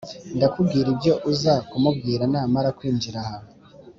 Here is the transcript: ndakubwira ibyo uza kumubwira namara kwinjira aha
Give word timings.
ndakubwira 0.37 0.87
ibyo 0.93 1.13
uza 1.31 1.53
kumubwira 1.69 2.23
namara 2.31 2.69
kwinjira 2.77 3.17
aha 3.23 3.37